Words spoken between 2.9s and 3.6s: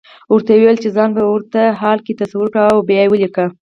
وليکه.